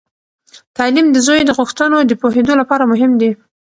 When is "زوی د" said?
1.27-1.51